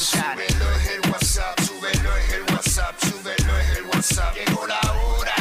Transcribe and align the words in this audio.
hora. 0.00 0.34
Súbelo 0.34 0.76
es 0.76 0.88
el 0.88 1.10
WhatsApp, 1.10 1.60
súbelo 1.60 2.16
es 2.16 2.32
el 2.32 2.42
WhatsApp, 2.54 3.00
súbelo 3.00 3.58
es 3.58 3.76
el 3.76 3.84
WhatsApp. 3.86 4.34
Llegó 4.34 4.66
la 4.66 4.80
hora. 4.92 5.34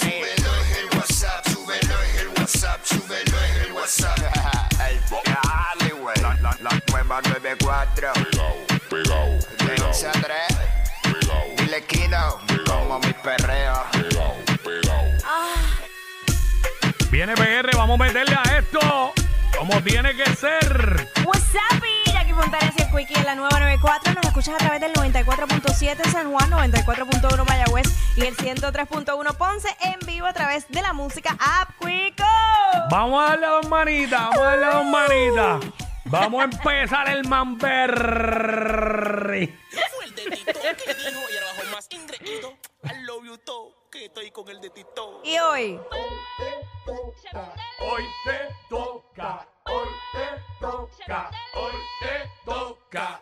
Súbelo 0.00 0.54
es 0.56 0.78
el 0.78 0.98
WhatsApp, 0.98 1.48
súbelo 1.48 2.02
es 2.02 2.20
el 2.20 2.28
WhatsApp, 2.28 2.84
súbelo 2.84 3.40
es 3.40 3.66
el 3.66 3.72
WhatsApp. 3.72 4.18
Dale, 4.78 5.92
güey. 5.92 6.16
La, 6.22 6.34
la, 6.40 6.56
la 6.60 6.82
nueva 6.90 7.20
94. 7.22 8.12
Pegao, 8.88 9.38
De 9.66 9.82
11 9.82 10.06
a 10.08 10.12
3. 10.12 10.32
Dile 11.56 11.84
Kino. 11.84 12.40
Como 12.66 12.98
mi 12.98 13.12
perreo. 13.12 13.84
Viene 17.10 17.34
PR, 17.34 17.76
vamos 17.76 18.00
a 18.00 18.04
meterle 18.04 18.36
a 18.36 18.58
esto 18.58 19.12
como 19.60 19.82
tiene 19.82 20.16
que 20.16 20.24
ser. 20.36 21.10
Fontanes 22.40 22.74
y 22.78 22.82
el 22.82 22.88
Quickie 22.88 23.18
en 23.18 23.26
la 23.26 23.34
nueva 23.34 23.60
94. 23.60 24.14
Nos 24.14 24.24
escuchas 24.24 24.54
a 24.54 24.58
través 24.58 24.80
del 24.80 24.94
94.7 24.94 26.10
San 26.10 26.32
Juan, 26.32 26.50
94.1 26.50 27.46
Mayagüez 27.46 27.86
y 28.16 28.22
el 28.22 28.34
103.1 28.34 29.36
Ponce 29.36 29.68
en 29.82 29.98
vivo 30.06 30.26
a 30.26 30.32
través 30.32 30.66
de 30.68 30.80
la 30.80 30.94
música 30.94 31.36
App 31.38 31.68
Quico. 31.78 32.24
Vamos 32.90 33.22
a 33.22 33.30
darle 33.30 33.46
dos 33.46 33.68
manitas, 33.68 34.20
vamos 34.20 34.38
a 34.38 34.42
darle 34.42 34.66
dos 34.66 34.86
manitas. 34.86 35.60
Vamos 36.06 36.40
a 36.40 36.44
empezar 36.44 37.10
el 37.10 37.28
mamberri. 37.28 37.58
Fue 39.94 40.04
el 40.06 40.14
de 40.14 40.22
Tito 40.30 40.52
que 40.52 40.94
dijo 40.94 41.20
y 41.30 41.36
abajo 41.36 41.62
más 41.72 41.88
ingreído. 41.90 42.54
I 42.84 43.02
love 43.02 43.26
you 43.26 43.36
todo, 43.36 43.74
que 43.92 44.06
estoy 44.06 44.30
con 44.30 44.48
el 44.48 44.62
de 44.62 44.70
Tito. 44.70 45.20
Y 45.24 45.38
hoy, 45.38 45.78
Hoy 47.82 48.04
te 48.24 48.48
toca, 48.68 49.46
hoy 49.46 49.49
te 50.12 50.42
toca, 50.60 51.30
hoy 51.54 51.74
te 52.00 52.30
toca, 52.44 53.20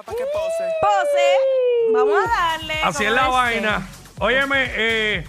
llama 0.00 0.02
pa' 0.02 0.12
que 0.12 0.24
pose. 0.32 0.64
pose. 0.80 1.92
Vamos 1.92 2.24
a 2.24 2.28
darle. 2.28 2.74
Así 2.82 3.04
es 3.04 3.12
la 3.12 3.22
este. 3.22 3.32
vaina. 3.32 3.86
Óyeme, 4.18 4.66
eh, 4.68 5.24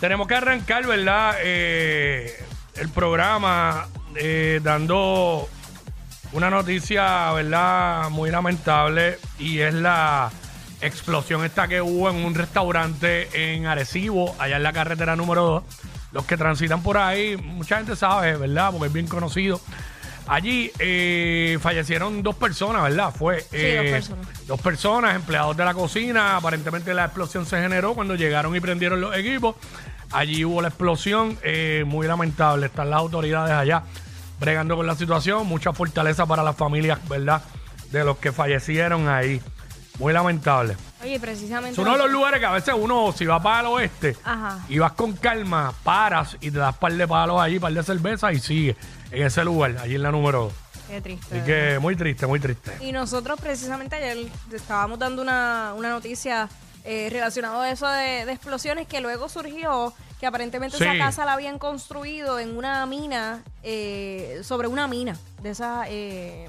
tenemos 0.00 0.26
que 0.26 0.34
arrancar, 0.34 0.86
¿verdad? 0.86 1.36
Eh, 1.40 2.44
el 2.76 2.88
programa 2.88 3.88
eh, 4.14 4.60
dando 4.62 5.48
una 6.32 6.50
noticia, 6.50 7.32
¿verdad? 7.32 8.10
Muy 8.10 8.30
lamentable 8.30 9.18
y 9.38 9.60
es 9.60 9.74
la 9.74 10.30
explosión 10.80 11.44
esta 11.44 11.68
que 11.68 11.80
hubo 11.80 12.10
en 12.10 12.16
un 12.16 12.34
restaurante 12.34 13.54
en 13.54 13.66
Arecibo, 13.66 14.34
allá 14.38 14.56
en 14.56 14.62
la 14.62 14.72
carretera 14.72 15.16
número 15.16 15.44
2. 15.44 15.64
Los 16.12 16.26
que 16.26 16.36
transitan 16.36 16.82
por 16.82 16.98
ahí, 16.98 17.36
mucha 17.36 17.78
gente 17.78 17.96
sabe, 17.96 18.36
¿verdad? 18.36 18.70
Porque 18.70 18.86
es 18.86 18.92
bien 18.92 19.06
conocido. 19.06 19.60
Allí 20.26 20.70
eh, 20.78 21.58
fallecieron 21.60 22.22
dos 22.22 22.36
personas, 22.36 22.82
¿verdad? 22.84 23.12
Fue 23.14 23.36
dos 23.36 23.46
eh, 23.52 23.88
personas. 23.90 24.46
dos 24.46 24.60
personas, 24.60 25.16
empleados 25.16 25.56
de 25.56 25.64
la 25.64 25.74
cocina. 25.74 26.36
Aparentemente 26.36 26.94
la 26.94 27.06
explosión 27.06 27.44
se 27.44 27.60
generó 27.60 27.94
cuando 27.94 28.14
llegaron 28.14 28.54
y 28.54 28.60
prendieron 28.60 29.00
los 29.00 29.16
equipos. 29.16 29.56
Allí 30.12 30.44
hubo 30.44 30.62
la 30.62 30.68
explosión, 30.68 31.38
eh, 31.42 31.84
muy 31.86 32.06
lamentable. 32.06 32.66
Están 32.66 32.90
las 32.90 33.00
autoridades 33.00 33.52
allá 33.52 33.82
bregando 34.38 34.76
con 34.76 34.86
la 34.86 34.94
situación. 34.94 35.46
Mucha 35.46 35.72
fortaleza 35.72 36.26
para 36.26 36.42
las 36.42 36.56
familias, 36.56 36.98
¿verdad? 37.08 37.42
De 37.90 38.04
los 38.04 38.18
que 38.18 38.30
fallecieron 38.30 39.08
ahí. 39.08 39.40
Muy 40.02 40.12
lamentable. 40.12 40.76
Oye, 41.02 41.20
precisamente. 41.20 41.72
Es 41.72 41.78
uno 41.78 41.92
de 41.92 41.98
los 41.98 42.10
lugares 42.10 42.40
que 42.40 42.46
a 42.46 42.50
veces 42.50 42.74
uno, 42.76 43.12
si 43.16 43.24
va 43.24 43.40
para 43.40 43.60
el 43.60 43.66
oeste 43.66 44.16
Ajá. 44.24 44.58
y 44.68 44.78
vas 44.78 44.92
con 44.92 45.12
calma, 45.12 45.72
paras 45.84 46.36
y 46.40 46.50
te 46.50 46.58
das 46.58 46.76
par 46.76 46.92
de 46.92 47.06
palos 47.06 47.40
allí, 47.40 47.60
par 47.60 47.72
de 47.72 47.82
cerveza 47.84 48.32
y 48.32 48.40
sigue 48.40 48.76
en 49.12 49.26
ese 49.26 49.44
lugar, 49.44 49.76
allí 49.80 49.94
en 49.94 50.02
la 50.02 50.10
número 50.10 50.44
2. 50.44 50.52
Qué 50.88 51.00
triste. 51.00 51.36
Así 51.38 51.46
que 51.46 51.78
muy 51.80 51.94
triste, 51.94 52.26
muy 52.26 52.40
triste. 52.40 52.72
Y 52.80 52.90
nosotros 52.90 53.40
precisamente 53.40 53.94
ayer 53.96 54.26
estábamos 54.52 54.98
dando 54.98 55.22
una, 55.22 55.72
una 55.76 55.88
noticia 55.90 56.48
eh, 56.84 57.08
relacionada 57.10 57.62
a 57.62 57.70
eso 57.70 57.86
de, 57.86 58.26
de 58.26 58.32
explosiones 58.32 58.88
que 58.88 59.00
luego 59.00 59.28
surgió 59.28 59.94
que 60.18 60.26
aparentemente 60.26 60.76
Sí. 60.78 60.84
esa 60.84 60.98
casa 60.98 61.24
la 61.24 61.32
habían 61.34 61.58
construido 61.60 62.38
en 62.40 62.56
una 62.56 62.84
mina, 62.86 63.42
eh, 63.62 64.40
sobre 64.42 64.66
una 64.68 64.86
mina 64.88 65.16
de 65.42 65.50
esa... 65.50 65.84
eh, 65.88 66.48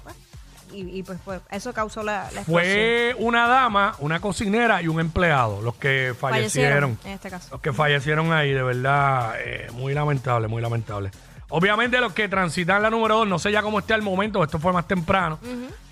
y, 0.73 0.99
y, 0.99 1.03
pues, 1.03 1.19
pues, 1.23 1.41
eso 1.51 1.73
causó 1.73 2.03
la, 2.03 2.29
la. 2.31 2.43
Fue 2.43 3.15
una 3.19 3.47
dama, 3.47 3.95
una 3.99 4.19
cocinera 4.19 4.81
y 4.81 4.87
un 4.87 4.99
empleado 4.99 5.61
los 5.61 5.75
que 5.75 6.15
fallecieron. 6.19 6.97
en 7.05 7.11
este 7.11 7.29
caso. 7.29 7.49
Los 7.51 7.61
que 7.61 7.73
fallecieron 7.73 8.31
ahí, 8.33 8.51
de 8.51 8.63
verdad, 8.63 9.35
eh, 9.39 9.67
muy 9.73 9.93
lamentable, 9.93 10.47
muy 10.47 10.61
lamentable. 10.61 11.11
Obviamente 11.49 11.99
los 11.99 12.13
que 12.13 12.27
transitan 12.27 12.81
la 12.81 12.89
número 12.89 13.17
2, 13.17 13.27
no 13.27 13.37
sé 13.37 13.51
ya 13.51 13.61
cómo 13.61 13.79
esté 13.79 13.93
al 13.93 14.01
momento, 14.01 14.43
esto 14.43 14.57
fue 14.57 14.73
más 14.73 14.87
temprano, 14.87 15.37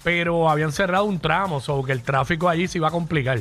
pero 0.03 0.49
habían 0.49 0.71
cerrado 0.71 1.03
un 1.05 1.19
tramo, 1.19 1.61
so 1.61 1.83
que 1.83 1.91
el 1.91 2.01
tráfico 2.01 2.49
allí 2.49 2.67
se 2.67 2.79
iba 2.79 2.87
a 2.87 2.91
complicar. 2.91 3.39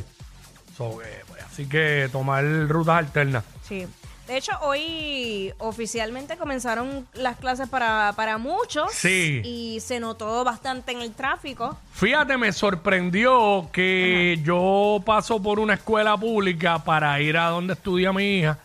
So, 0.76 1.00
eh, 1.02 1.24
pues, 1.28 1.42
así 1.44 1.66
que 1.66 2.10
tomar 2.12 2.44
rutas 2.68 2.98
alternas. 2.98 3.44
Sí. 3.66 3.86
De 4.30 4.36
hecho, 4.36 4.52
hoy 4.62 5.52
oficialmente 5.58 6.36
comenzaron 6.36 7.04
las 7.14 7.36
clases 7.38 7.68
para, 7.68 8.12
para 8.14 8.38
muchos. 8.38 8.92
Sí. 8.92 9.42
Y 9.44 9.80
se 9.80 9.98
notó 9.98 10.44
bastante 10.44 10.92
en 10.92 11.00
el 11.00 11.12
tráfico. 11.12 11.76
Fíjate, 11.94 12.36
me 12.38 12.52
sorprendió 12.52 13.68
que 13.72 14.38
yo 14.44 15.02
paso 15.04 15.42
por 15.42 15.58
una 15.58 15.74
escuela 15.74 16.16
pública 16.16 16.78
para 16.78 17.20
ir 17.20 17.36
a 17.36 17.48
donde 17.48 17.72
estudia 17.72 18.12
mi 18.12 18.38
hija 18.38 18.58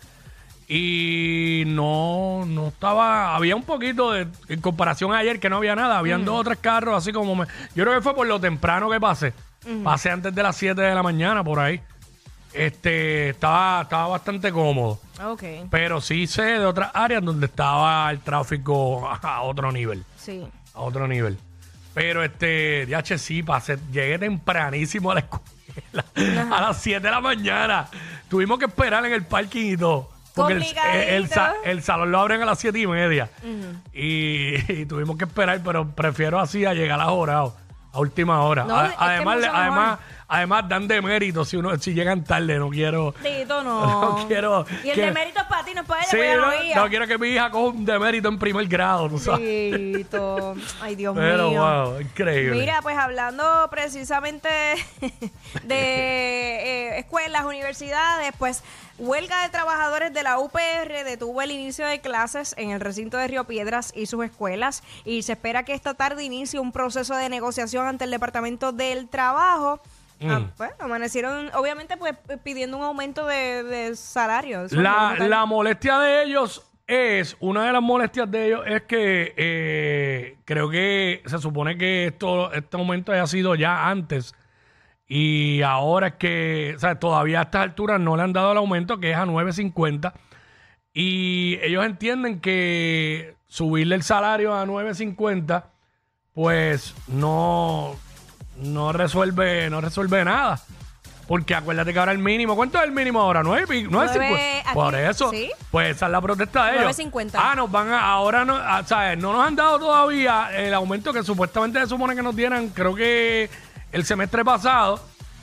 y 0.67 1.63
no, 1.65 2.43
no 2.45 2.67
estaba, 2.67 3.35
había 3.35 3.55
un 3.55 3.63
poquito 3.63 4.11
de, 4.11 4.27
en 4.49 4.61
comparación 4.61 5.13
a 5.13 5.17
ayer 5.19 5.39
que 5.39 5.49
no 5.49 5.57
había 5.57 5.75
nada, 5.75 5.97
habían 5.97 6.25
dos 6.25 6.41
o 6.41 6.43
tres 6.43 6.59
carros 6.59 6.95
así 6.95 7.11
como, 7.11 7.35
me- 7.35 7.45
yo 7.75 7.83
creo 7.83 7.95
que 7.95 8.01
fue 8.01 8.15
por 8.15 8.27
lo 8.27 8.39
temprano 8.39 8.89
que 8.89 8.99
pasé, 8.99 9.33
pasé 9.83 10.09
antes 10.11 10.33
de 10.33 10.43
las 10.43 10.55
7 10.57 10.79
de 10.81 10.93
la 10.95 11.03
mañana 11.03 11.43
por 11.43 11.59
ahí, 11.59 11.79
este, 12.53 13.29
estaba, 13.29 13.81
estaba 13.83 14.07
bastante 14.07 14.51
cómodo, 14.51 14.99
Ok, 15.23 15.43
pero 15.69 16.01
sí 16.01 16.27
sé 16.27 16.43
de 16.43 16.65
otras 16.65 16.91
áreas 16.93 17.23
donde 17.23 17.45
estaba 17.45 18.09
el 18.11 18.19
tráfico 18.19 19.07
a 19.09 19.41
otro 19.43 19.71
nivel, 19.71 20.03
sí. 20.17 20.45
a 20.73 20.79
otro 20.81 21.07
nivel, 21.07 21.37
pero 21.93 22.23
este, 22.23 22.85
DH 22.85 23.17
sí, 23.17 23.41
pasé, 23.43 23.77
llegué 23.91 24.19
tempranísimo 24.19 25.11
a 25.11 25.15
la 25.15 25.19
escuela, 25.21 26.05
a 26.55 26.61
las 26.61 26.81
7 26.81 26.99
de 26.99 27.11
la 27.11 27.21
mañana, 27.21 27.87
tuvimos 28.29 28.59
que 28.59 28.65
esperar 28.65 29.05
en 29.05 29.13
el 29.13 29.23
parking 29.25 29.73
y 29.73 29.77
todo. 29.77 30.09
Porque 30.35 30.51
el, 30.51 30.63
el 30.63 30.67
sa- 31.29 31.53
Complicadito. 31.53 31.63
el 31.63 31.81
salón 31.81 32.11
lo 32.11 32.19
abren 32.19 32.41
a 32.41 32.45
las 32.45 32.59
siete 32.59 32.77
y 32.79 32.87
media. 32.87 33.29
y, 33.93 34.55
y 34.81 34.85
tuvimos 34.85 35.17
que 35.17 35.23
esperar, 35.23 35.61
pero 35.63 35.89
prefiero 35.91 36.41
así 36.41 36.65
a 36.65 36.73
llegar 36.73 36.99
a 36.99 37.05
jorado, 37.05 37.55
a 37.93 37.99
última 37.99 38.41
hora. 38.41 38.65
No, 38.65 38.75
A- 38.75 38.87
es 38.87 38.91
que 38.91 38.97
además, 38.99 39.37
le- 39.39 39.47
además, 39.47 39.99
además 40.27 40.67
dan 40.67 40.87
de 40.87 41.01
mérito 41.01 41.45
si 41.45 41.57
uno 41.57 41.77
si 41.77 41.93
llegan 41.93 42.23
tarde, 42.23 42.57
no 42.59 42.69
quiero. 42.69 43.13
Tito, 43.23 43.63
no. 43.63 43.75
No 44.15 44.27
quiero 44.27 44.65
Y 44.83 44.89
el 44.89 44.95
que- 44.95 45.01
demérito 45.05 45.39
es 45.39 45.45
para 45.45 45.63
ti, 45.65 45.73
no 45.73 45.81
es 45.81 45.87
para 45.87 46.01
ella, 46.01 46.09
Sí, 46.11 46.17
porque 46.17 46.67
ella 46.67 46.75
no, 46.75 46.89
quiero 46.89 47.07
que 47.07 47.17
mi 47.17 47.27
hija 47.29 47.49
coja 47.51 47.65
un 47.75 47.85
demérito 47.85 48.27
en 48.29 48.39
primer 48.39 48.65
grado, 48.67 49.09
tú 49.09 49.19
sabes. 49.19 49.39
Tito. 49.97 50.55
Ay, 50.81 50.95
Dios 50.95 51.15
Pero 51.15 51.49
mío. 51.49 51.61
wow, 51.61 51.99
increíble. 52.01 52.59
Mira, 52.59 52.81
pues 52.81 52.97
hablando 52.97 53.67
precisamente 53.69 54.49
de 55.63 55.75
eh, 55.75 56.99
escuelas, 56.99 57.45
universidades, 57.45 58.31
pues 58.37 58.63
huelga 58.97 59.43
de 59.43 59.49
trabajadores 59.49 60.13
de 60.13 60.23
la 60.23 60.39
UPR 60.39 61.03
detuvo 61.05 61.41
el 61.41 61.51
inicio 61.51 61.85
de 61.85 61.99
clases 61.99 62.53
en 62.57 62.69
el 62.71 62.79
recinto 62.79 63.17
de 63.17 63.27
Río 63.27 63.43
Piedras 63.45 63.91
y 63.95 64.05
sus 64.05 64.23
escuelas 64.23 64.83
y 65.03 65.23
se 65.23 65.33
espera 65.33 65.63
que 65.63 65.73
esta 65.73 65.93
tarde 65.95 66.23
inicie 66.23 66.59
un 66.59 66.71
proceso 66.71 67.15
de 67.15 67.27
negociación 67.29 67.87
ante 67.87 68.05
el 68.05 68.11
Departamento 68.11 68.71
del 68.71 69.07
Trabajo. 69.09 69.81
Ah, 70.21 70.39
Mm. 70.39 70.51
pues, 70.57 70.71
amanecieron, 70.79 71.49
obviamente, 71.55 71.97
pues 71.97 72.15
pidiendo 72.43 72.77
un 72.77 72.83
aumento 72.83 73.25
de, 73.25 73.63
de 73.63 73.95
salario. 73.95 74.63
de 74.63 74.69
sueldo 74.69 74.83
La, 74.83 75.15
la 75.27 75.45
molestia 75.45 75.99
de 75.99 76.23
ellos 76.23 76.65
es, 76.87 77.35
una 77.39 77.65
de 77.65 77.73
las 77.73 77.81
molestias 77.81 78.29
de 78.31 78.45
ellos 78.47 78.61
es 78.65 78.83
que 78.83 79.33
eh, 79.35 80.37
creo 80.45 80.69
que 80.69 81.21
se 81.25 81.39
supone 81.39 81.77
que 81.77 82.07
esto, 82.07 82.51
este 82.53 82.77
aumento 82.77 83.11
haya 83.11 83.25
sido 83.27 83.55
ya 83.55 83.89
antes 83.89 84.33
y 85.07 85.61
ahora 85.63 86.07
es 86.07 86.13
que, 86.15 86.73
o 86.75 86.79
sea, 86.79 86.99
todavía 86.99 87.39
a 87.39 87.43
estas 87.43 87.61
alturas 87.63 87.99
no 87.99 88.15
le 88.15 88.23
han 88.23 88.33
dado 88.33 88.51
el 88.51 88.57
aumento 88.57 88.99
que 88.99 89.11
es 89.11 89.17
a 89.17 89.25
9.50 89.25 90.13
y 90.93 91.59
ellos 91.61 91.85
entienden 91.85 92.39
que 92.39 93.35
subirle 93.47 93.95
el 93.95 94.03
salario 94.03 94.53
a 94.53 94.65
9.50 94.65 95.65
pues 96.33 96.93
no, 97.07 97.95
no 98.57 98.91
resuelve, 98.93 99.69
no 99.69 99.81
resuelve 99.81 100.23
nada. 100.25 100.59
Porque 101.27 101.55
acuérdate 101.55 101.91
que 101.91 101.97
ahora 101.97 102.11
el 102.11 102.19
mínimo, 102.19 102.55
¿cuánto 102.55 102.77
es 102.77 102.83
el 102.83 102.91
mínimo 102.91 103.19
ahora? 103.19 103.41
¿Nueve? 103.41 103.65
pi- 103.65 103.87
nueve 103.89 104.11
Nueve, 104.13 104.13
cincuenta? 104.27 104.69
aquí, 104.69 104.73
Por 104.75 104.95
eso, 104.95 105.31
sí. 105.31 105.49
pues 105.71 105.95
esa 105.95 106.05
es 106.05 106.11
la 106.11 106.21
protesta 106.21 106.65
de 106.67 106.77
ellos. 106.77 106.99
9.50. 106.99 107.31
Ah, 107.33 107.55
nos 107.55 107.71
van 107.71 107.89
a, 107.89 107.99
ahora 108.11 108.45
no, 108.45 108.55
ah, 108.55 108.83
¿sabes? 108.85 109.17
No 109.17 109.33
nos 109.33 109.47
han 109.47 109.55
dado 109.55 109.79
todavía 109.79 110.49
el 110.55 110.71
aumento 110.75 111.11
que 111.11 111.23
supuestamente 111.23 111.79
se 111.79 111.87
supone 111.87 112.15
que 112.15 112.21
nos 112.21 112.35
dieran, 112.35 112.69
creo 112.69 112.93
que 112.93 113.49
el 113.91 114.05
semestre 114.05 114.45
pasado. 114.45 114.99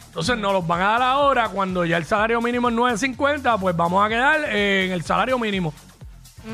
Entonces 0.06 0.38
nos 0.38 0.52
los 0.52 0.64
van 0.64 0.82
a 0.82 0.88
dar 0.92 1.02
ahora 1.02 1.48
cuando 1.48 1.84
ya 1.84 1.96
el 1.96 2.04
salario 2.04 2.40
mínimo 2.40 2.68
es 2.68 2.74
9.50, 2.76 3.58
pues 3.58 3.74
vamos 3.74 4.06
a 4.06 4.08
quedar 4.08 4.40
eh, 4.50 4.84
en 4.86 4.92
el 4.92 5.02
salario 5.02 5.36
mínimo. 5.36 5.74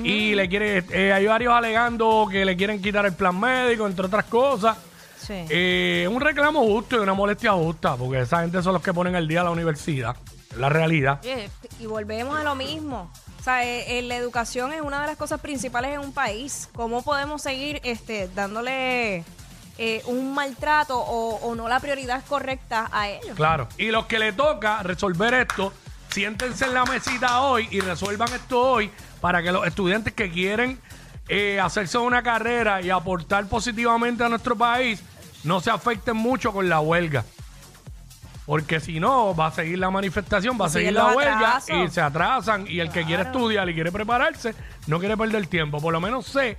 Y 0.04 0.34
le 0.34 0.48
quiere, 0.48 0.84
eh, 0.90 1.12
hay 1.12 1.26
varios 1.26 1.52
alegando 1.52 2.26
que 2.30 2.44
le 2.46 2.56
quieren 2.56 2.80
quitar 2.80 3.04
el 3.04 3.14
plan 3.14 3.38
médico, 3.38 3.86
entre 3.86 4.06
otras 4.06 4.24
cosas. 4.26 4.76
Sí. 5.20 5.44
Eh, 5.48 6.08
un 6.10 6.20
reclamo 6.20 6.62
justo 6.64 6.96
y 6.96 6.98
una 7.00 7.14
molestia 7.14 7.52
justa, 7.52 7.96
porque 7.96 8.20
esa 8.20 8.40
gente 8.40 8.62
son 8.62 8.72
los 8.74 8.82
que 8.82 8.92
ponen 8.94 9.14
el 9.14 9.28
día 9.28 9.42
a 9.42 9.44
la 9.44 9.50
universidad. 9.50 10.16
La 10.56 10.68
realidad. 10.68 11.20
Oye, 11.22 11.50
y 11.78 11.86
volvemos 11.86 12.38
a 12.38 12.42
lo 12.42 12.54
mismo. 12.54 13.10
O 13.38 13.42
sea, 13.42 13.64
eh, 13.64 13.98
eh, 13.98 14.02
la 14.02 14.16
educación 14.16 14.72
es 14.72 14.80
una 14.80 15.02
de 15.02 15.08
las 15.08 15.16
cosas 15.16 15.40
principales 15.40 15.92
en 15.92 16.00
un 16.00 16.12
país. 16.12 16.68
¿Cómo 16.74 17.02
podemos 17.02 17.42
seguir 17.42 17.80
este, 17.84 18.28
dándole 18.34 19.24
eh, 19.76 20.02
un 20.06 20.34
maltrato 20.34 20.98
o, 20.98 21.36
o 21.36 21.54
no 21.54 21.68
la 21.68 21.78
prioridad 21.80 22.24
correcta 22.26 22.88
a 22.90 23.08
ellos? 23.08 23.36
Claro. 23.36 23.68
Y 23.76 23.90
los 23.90 24.06
que 24.06 24.18
le 24.18 24.32
toca 24.32 24.82
resolver 24.82 25.34
esto, 25.34 25.72
siéntense 26.08 26.64
en 26.64 26.74
la 26.74 26.84
mesita 26.84 27.42
hoy 27.42 27.68
y 27.70 27.80
resuelvan 27.80 28.32
esto 28.32 28.60
hoy 28.60 28.90
para 29.20 29.42
que 29.42 29.52
los 29.52 29.66
estudiantes 29.66 30.14
que 30.14 30.30
quieren 30.30 30.80
eh, 31.28 31.60
hacerse 31.60 31.98
una 31.98 32.22
carrera 32.22 32.80
y 32.80 32.90
aportar 32.90 33.46
positivamente 33.48 34.24
a 34.24 34.28
nuestro 34.28 34.56
país 34.56 35.02
no 35.44 35.60
se 35.60 35.70
afecten 35.70 36.16
mucho 36.16 36.52
con 36.52 36.68
la 36.68 36.80
huelga. 36.80 37.24
Porque 38.46 38.80
si 38.80 38.98
no, 38.98 39.36
va 39.36 39.48
a 39.48 39.50
seguir 39.52 39.78
la 39.78 39.90
manifestación, 39.90 40.56
va 40.58 40.66
a 40.66 40.68
Y 40.68 40.72
seguir 40.72 40.92
la 40.94 41.14
huelga 41.14 41.60
y 41.68 41.88
se 41.88 42.00
atrasan. 42.00 42.66
Y 42.66 42.80
el 42.80 42.90
que 42.90 43.04
quiere 43.04 43.24
estudiar 43.24 43.68
y 43.68 43.74
quiere 43.74 43.92
prepararse, 43.92 44.54
no 44.86 44.98
quiere 44.98 45.18
perder 45.18 45.46
tiempo. 45.48 45.80
Por 45.80 45.92
lo 45.92 46.00
menos 46.00 46.24
sé, 46.24 46.56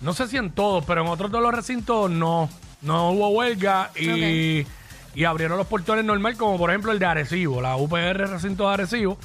no 0.00 0.14
sé 0.14 0.28
si 0.28 0.38
en 0.38 0.52
todos, 0.52 0.84
pero 0.86 1.02
en 1.02 1.08
otros 1.08 1.30
de 1.30 1.38
los 1.40 1.52
recintos 1.52 2.10
no, 2.10 2.48
no 2.80 3.10
hubo 3.10 3.28
huelga 3.28 3.90
y, 3.94 4.66
y 5.14 5.24
abrieron 5.24 5.58
los 5.58 5.66
portones 5.66 6.06
normal, 6.06 6.38
como 6.38 6.56
por 6.56 6.70
ejemplo 6.70 6.92
el 6.92 6.98
de 6.98 7.04
Arecibo, 7.04 7.60
la 7.60 7.76
UPR 7.76 8.30
recinto 8.30 8.66
de 8.66 8.74
Arecibo. 8.74 9.18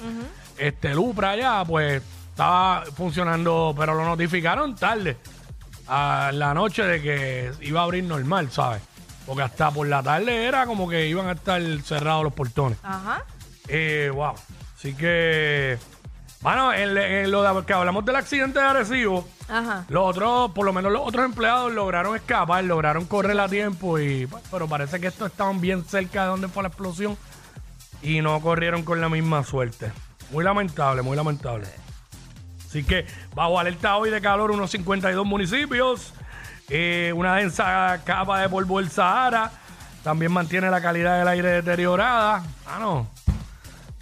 Este, 0.57 0.91
el 0.91 0.97
UPRA 0.97 1.31
allá, 1.31 1.63
pues 1.65 2.03
estaba 2.29 2.83
funcionando, 2.95 3.73
pero 3.77 3.93
lo 3.93 4.03
notificaron 4.03 4.75
tarde, 4.75 5.15
a 5.87 6.31
la 6.33 6.53
noche 6.53 6.83
de 6.83 7.01
que 7.01 7.51
iba 7.61 7.81
a 7.81 7.83
abrir 7.83 8.03
normal, 8.03 8.51
¿sabes? 8.51 8.81
Porque 9.25 9.43
hasta 9.43 9.71
por 9.71 9.87
la 9.87 10.01
tarde 10.01 10.45
era 10.45 10.65
como 10.65 10.89
que 10.89 11.07
iban 11.07 11.27
a 11.27 11.33
estar 11.33 11.61
cerrados 11.83 12.23
los 12.23 12.33
portones. 12.33 12.77
Ajá. 12.83 13.23
Eh, 13.67 14.11
wow. 14.13 14.33
Así 14.75 14.93
que, 14.95 15.77
bueno, 16.41 16.73
en, 16.73 16.97
en 16.97 17.31
lo 17.31 17.43
de, 17.43 17.65
que 17.65 17.73
hablamos 17.73 18.03
del 18.03 18.15
accidente 18.15 18.59
de 18.59 18.65
Arecibo, 18.65 19.27
Ajá. 19.47 19.85
los 19.89 20.09
otros, 20.09 20.51
por 20.51 20.65
lo 20.65 20.73
menos 20.73 20.91
los 20.91 21.01
otros 21.05 21.23
empleados 21.23 21.71
lograron 21.71 22.15
escapar, 22.15 22.63
lograron 22.63 23.05
correr 23.05 23.39
a 23.39 23.47
tiempo, 23.47 23.99
y, 23.99 24.27
pero 24.49 24.67
parece 24.67 24.99
que 24.99 25.07
estos 25.07 25.29
estaban 25.31 25.61
bien 25.61 25.85
cerca 25.85 26.23
de 26.23 26.29
donde 26.29 26.47
fue 26.47 26.63
la 26.63 26.69
explosión 26.69 27.15
y 28.01 28.21
no 28.21 28.41
corrieron 28.41 28.83
con 28.83 28.99
la 28.99 29.07
misma 29.09 29.43
suerte. 29.43 29.91
Muy 30.31 30.43
lamentable, 30.43 31.03
muy 31.03 31.15
lamentable. 31.15 31.67
Así 32.67 32.83
que 32.83 33.05
bajo 33.35 33.59
alerta 33.59 33.97
hoy 33.97 34.09
de 34.09 34.21
calor 34.21 34.49
unos 34.49 34.71
52 34.71 35.25
municipios, 35.25 36.13
eh, 36.71 37.11
una 37.13 37.35
densa 37.35 38.01
capa 38.05 38.39
de 38.39 38.47
polvo 38.47 38.79
del 38.79 38.89
Sahara, 38.89 39.51
también 40.03 40.31
mantiene 40.31 40.71
la 40.71 40.81
calidad 40.81 41.19
del 41.19 41.27
aire 41.27 41.49
deteriorada. 41.49 42.43
Ah, 42.65 42.77
no. 42.79 43.07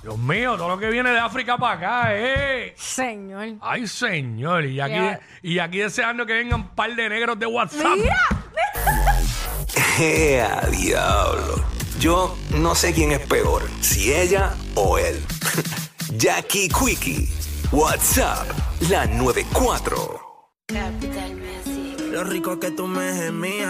Dios 0.03 0.17
mío, 0.17 0.55
todo 0.55 0.69
lo 0.69 0.77
que 0.77 0.89
viene 0.89 1.09
de 1.09 1.19
África 1.19 1.57
para 1.57 1.75
acá, 1.75 2.15
eh. 2.15 2.73
Señor. 2.77 3.55
Ay, 3.59 3.87
señor, 3.87 4.65
y 4.65 4.79
aquí, 4.79 5.19
y 5.41 5.59
aquí 5.59 5.79
deseando 5.79 6.25
que 6.25 6.33
vengan 6.33 6.61
un 6.61 6.67
par 6.69 6.95
de 6.95 7.09
negros 7.09 7.37
de 7.37 7.45
WhatsApp. 7.47 7.97
¡Ea, 9.99 10.61
diablo! 10.71 11.65
Yo 11.99 12.37
no 12.51 12.75
sé 12.75 12.93
quién 12.93 13.11
es 13.11 13.19
peor, 13.19 13.63
si 13.81 14.13
ella 14.13 14.53
o 14.75 14.97
él. 14.97 15.21
Jackie 16.17 16.69
Quickie, 16.69 17.27
WhatsApp, 17.71 18.47
la 18.89 19.05
94. 19.05 20.28
Lo 22.19 22.25
rico 22.25 22.59
que 22.59 22.69
tú 22.69 22.85
me 22.85 23.13
gemías. 23.13 23.69